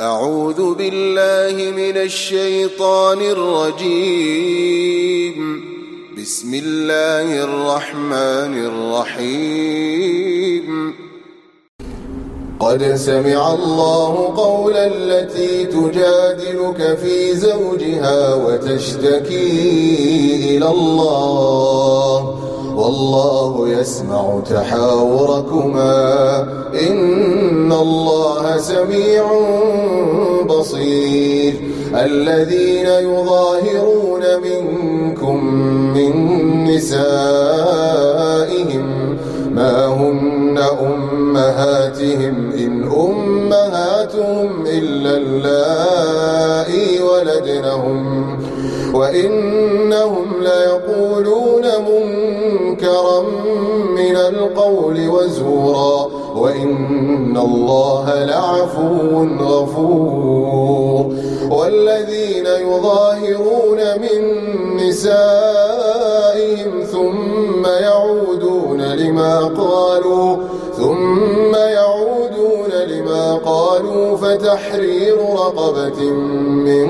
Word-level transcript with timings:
أعوذ 0.00 0.74
بالله 0.74 1.70
من 1.70 1.96
الشيطان 1.96 3.20
الرجيم. 3.20 4.56
بسم 6.18 6.54
الله 6.54 7.44
الرحمن 7.44 8.64
الرحيم. 8.66 10.66
قد 12.60 12.94
سمع 12.94 13.54
الله 13.54 14.34
قول 14.36 14.76
التي 14.76 15.64
تجادلك 15.64 16.98
في 17.02 17.34
زوجها 17.34 18.34
وتشتكي 18.34 19.46
إلى 20.56 20.68
الله. 20.68 22.45
والله 22.76 23.68
يسمع 23.68 24.40
تحاوركما. 24.50 26.38
إن 26.90 27.72
الله 27.72 28.56
سميع 28.56 29.24
بصير. 30.46 31.54
الذين 31.94 32.86
يظاهرون 32.86 34.22
منكم 34.42 35.44
من 35.94 36.14
نسائهم 36.64 36.96
ما 39.50 39.86
هن 39.86 40.58
أمهاتهم؟ 40.80 42.52
إن 42.58 42.84
أمهاتهم 42.84 44.66
إلا 44.66 45.16
اللائي 45.16 47.00
ولدنهم. 47.00 48.26
وإنهم 48.94 50.26
ليقولون 50.40 51.45
القول 54.28 55.08
وزورا 55.08 56.08
وإن 56.34 57.36
الله 57.36 58.24
لعفو 58.24 59.26
غفور. 59.40 61.06
والذين 61.50 62.46
يظاهرون 62.46 63.80
من 64.00 64.20
نسائهم 64.76 66.70
ثم 66.92 67.66
يعودون 67.66 68.80
لما 68.82 69.38
قالوا 69.38 70.36
ثم 70.76 71.54
يعودون 71.54 72.70
لما 72.86 73.34
قالوا 73.34 74.16
فتحرير 74.16 75.16
رقبة 75.32 76.00
من 76.68 76.88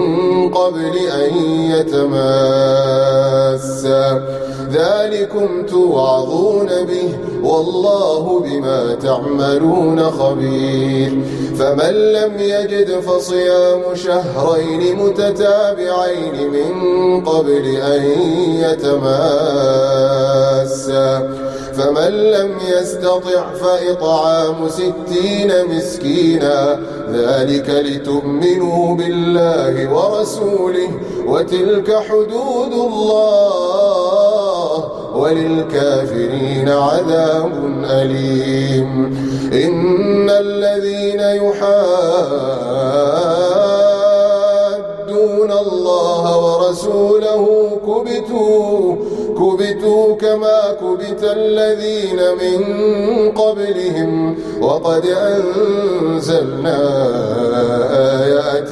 قبل 0.50 0.96
أن 0.96 1.36
يتماسا. 1.70 2.46
ذلكم 4.76 5.66
توعظون 5.66 6.66
به 6.66 7.08
والله 7.42 8.40
بما 8.40 8.94
تعملون 8.94 9.98
خبير. 10.10 11.10
فمن 11.58 11.94
لم 12.18 12.32
يجد 12.38 13.00
فصيام 13.00 13.82
شهرين 13.94 14.96
متتابعين 14.96 16.36
من 16.56 16.72
قبل 17.24 17.64
أن 17.76 18.02
يتماسا. 18.64 19.16
فمن 21.76 22.12
لم 22.36 22.50
يستطع 22.68 23.42
فإطعام 23.62 24.68
ستين 24.68 25.50
مسكينا 25.76 26.58
ذلك 27.12 27.68
لتؤمنوا 27.70 28.96
بالله 28.96 29.74
ورسوله 29.94 30.90
وتلك 31.26 31.88
حدود 32.08 32.72
الله. 32.72 33.85
وللكافرين 35.16 36.68
عذاب 36.68 37.52
أليم. 37.84 38.90
إن 39.52 40.30
الذين 40.30 41.20
يحادون 41.20 41.60
الله 45.52 46.24
ورسوله 46.44 47.44
كبتوا 47.86 48.96
كبتوا 49.38 50.16
كما 50.16 50.60
كبت 50.80 51.22
الذين 51.22 52.20
من 52.42 52.60
قبلهم. 53.32 54.36
وقد 54.60 55.04
أنزلنا 55.06 56.78
آيات 58.24 58.70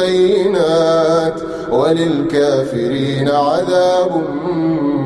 بينات. 0.00 1.38
وللكافرين 1.72 3.28
عذاب 3.28 4.12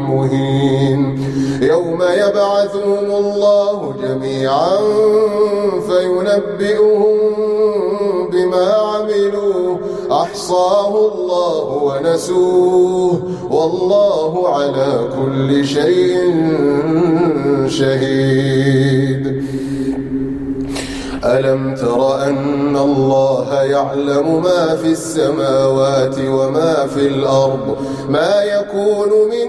مهين. 0.08 1.24
يوم 1.62 2.02
يبعثهم 2.02 3.04
الله 3.04 3.94
جميعا 4.02 4.76
فينبئهم 5.88 7.16
بما 8.32 8.72
عملوا. 8.72 9.76
أحصاه 10.12 10.88
الله 10.88 11.64
ونسوه. 11.82 13.22
والله 13.50 14.48
على 14.48 15.08
كل 15.16 15.64
شيء 15.64 16.16
شهيد. 17.68 19.44
ألم 21.24 21.74
تر 21.74 22.22
أن 22.22 22.76
الله 22.76 23.62
يعلم 23.62 24.42
ما 24.42 24.76
في 24.76 24.88
السماوات 24.88 26.16
وما 26.18 26.86
في 26.86 27.06
الأرض؟ 27.06 27.76
ما 28.08 28.42
يكون 28.42 29.08
من 29.08 29.48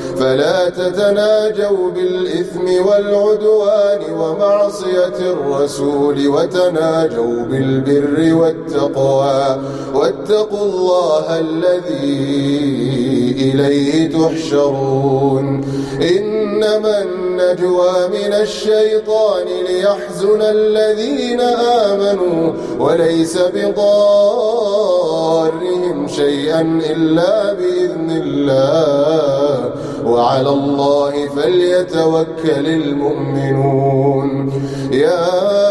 فلا 0.21 0.69
تتناجوا 0.69 1.91
بالإثم 1.95 2.87
والعدوان 2.87 4.13
ومعصية 4.13 5.17
الرسول 5.19 6.27
وتناجوا 6.27 7.43
بالبر 7.43 8.33
والتقوى. 8.35 9.57
واتقوا 9.93 10.65
الله 10.65 11.39
الذي 11.39 12.11
إليه 13.39 14.09
تحشرون. 14.09 15.65
إنما 16.01 17.01
النجوى 17.01 18.07
من 18.07 18.33
الشيطان 18.33 19.47
ليحزن 19.67 20.41
الذين 20.41 21.41
آمنوا 21.89 22.53
وليس 22.79 23.37
بضارهم 23.37 23.97
شيئا 26.07 26.81
إلا 26.89 27.53
بإذن 27.53 28.21
الله. 28.25 29.71
وعلى 30.05 30.49
الله 30.49 31.27
فليتوكل 31.35 32.67
المؤمنون. 32.67 34.51
يا 34.91 35.70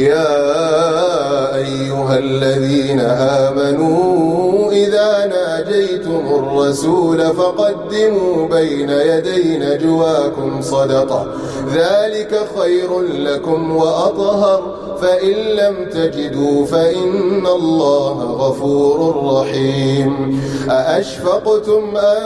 يا 0.00 1.56
أيها 1.56 2.18
الذين 2.18 3.00
آمنوا 3.00 4.72
إذا 4.72 5.26
ناجيتم 5.26 6.22
الرسول 6.26 7.18
فقدموا 7.18 8.48
بين 8.48 8.90
يدي 8.90 9.58
نجواكم 9.58 10.62
صدقة. 10.62 11.26
ذلك 11.74 12.40
خير 12.58 13.00
لكم 13.00 13.76
وأطهر. 13.76 14.89
فإن 15.02 15.32
لم 15.32 15.90
تجدوا 15.92 16.66
فإن 16.66 17.46
الله 17.46 18.22
غفور 18.22 19.24
رحيم. 19.34 20.40
أأشفقتم 20.70 21.96
أن 21.96 22.22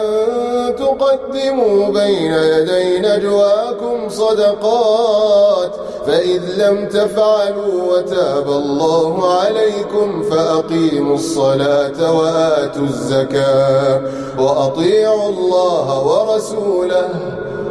تقدموا 0.76 1.86
بين 1.86 2.32
يدي 2.32 2.98
نجواكم 2.98 4.08
صدقات؟ 4.08 5.72
فإذ 6.06 6.42
لم 6.56 6.88
تفعلوا 6.88 7.92
وتاب 7.92 8.48
الله 8.48 9.32
عليكم 9.32 10.22
فأقيموا 10.22 11.14
الصلاة 11.14 12.18
وآتوا 12.18 12.82
الزكاة 12.82 14.00
وأطيعوا 14.38 15.28
الله 15.28 16.06
ورسوله. 16.06 17.08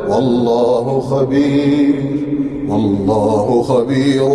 والله 0.09 1.01
خبير. 1.11 2.42
والله 2.73 3.63
خبير 3.63 4.29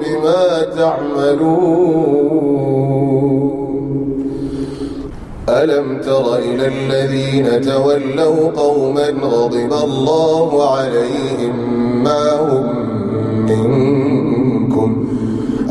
بما 0.00 0.62
تعملون. 0.76 2.14
ألم 5.48 6.00
تر 6.00 6.36
إلى 6.36 6.66
الذين 6.66 7.60
تولوا 7.60 8.50
قوما 8.56 9.08
غضب 9.08 9.72
الله 9.84 10.70
عليهم 10.70 11.56
ما 12.04 12.40
هم 12.40 12.66
منكم؟ 13.48 15.06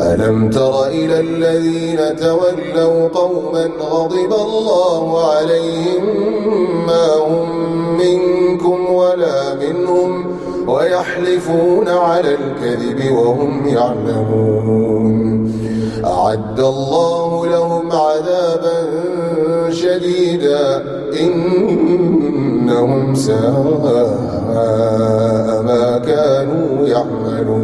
ألم 0.00 0.50
تر 0.50 0.86
إلى 0.86 1.20
الذين 1.20 2.16
تولوا 2.16 3.08
قوما 3.08 3.70
غضب 3.80 4.32
الله 4.32 5.24
عليهم 5.30 6.04
ما 6.86 7.06
هم 7.28 7.48
منكم 7.98 8.94
ولا 8.94 9.54
منهم 9.54 10.33
ويحلفون 10.68 11.88
على 11.88 12.34
الكذب 12.34 13.12
وهم 13.12 13.66
يعلمون. 13.66 15.14
أعد 16.04 16.60
الله 16.60 17.46
لهم 17.46 17.92
عذابا 17.92 18.78
شديدا 19.70 20.82
إنهم 21.20 23.14
ساء 23.14 23.84
ما 25.68 26.02
كانوا 26.06 26.86
يعملون. 26.86 27.63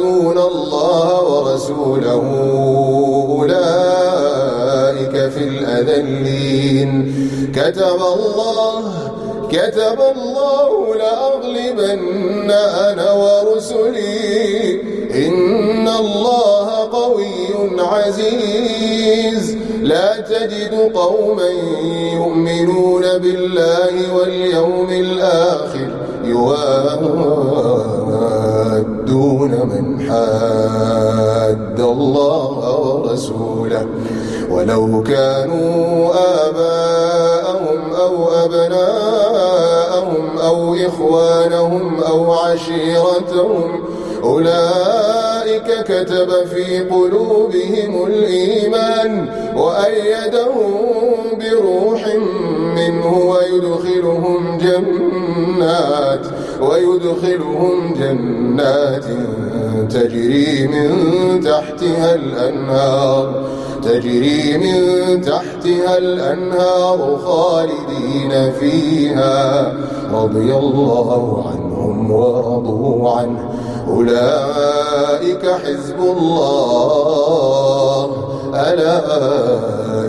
يحادون 0.00 0.38
الله 0.38 1.22
ورسوله 1.22 2.24
أولئك 3.38 5.14
في 5.30 5.42
الأذلين. 5.44 6.90
كتب 7.54 8.00
الله 8.16 8.82
كتب 9.52 9.98
الله 10.16 10.94
لأغلبن 10.94 12.50
أنا 12.50 13.12
ورسلي. 13.12 14.80
إن 15.26 15.88
الله 15.88 16.68
قوي 16.92 17.78
عزيز. 17.78 19.56
لا 19.82 20.20
تجد 20.20 20.92
قوما 20.94 21.48
يؤمنون 22.14 23.02
بالله 23.18 24.14
واليوم 24.14 24.90
الآخر 24.90 25.99
يوادون 26.30 28.00
من 29.50 29.84
حاد 30.08 31.80
الله 31.80 32.80
ورسوله. 32.80 33.86
ولو 34.50 35.02
كانوا 35.02 36.10
آباءهم 36.46 37.94
أو 38.00 38.28
أبناءهم 38.44 40.38
أو 40.38 40.74
إخوانهم 40.74 42.02
أو 42.02 42.32
عشيرتهم 42.32 43.80
أولئك 44.24 45.68
كتب 45.84 46.30
في 46.46 46.80
قلوبهم 46.80 48.06
الإيمان 48.06 49.28
وأيدهم 49.56 50.72
بروح 51.40 52.02
منه 53.00 53.16
ويدخلهم 53.16 54.58
جنات 54.58 56.26
ويدخلهم 56.60 57.94
جنات 57.94 59.04
تجري 59.90 60.66
من 60.66 61.40
تحتها 61.40 62.14
الأنهار 62.14 63.44
تجري 63.82 64.58
من 64.58 65.20
تحتها 65.20 65.98
الأنهار 65.98 67.18
خالدين 67.24 68.52
فيها. 68.52 69.72
رضي 70.12 70.54
الله 70.54 71.44
عنهم 71.48 72.10
ورضوا 72.10 73.10
عنه. 73.10 73.50
أولئك 73.88 75.46
حزب 75.46 75.98
الله. 76.00 77.70
ألا 78.54 78.98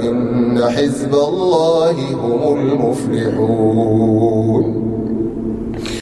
إن 0.09 0.61
حزب 0.69 1.13
الله 1.13 2.13
هم 2.13 2.57
المفلحون. 2.57 4.11